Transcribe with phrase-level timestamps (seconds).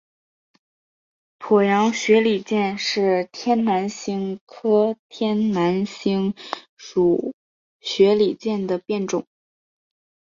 [1.37, 6.33] 绥阳雪里见是天南星科天南星
[6.75, 7.35] 属
[7.81, 9.27] 雪里见的变种。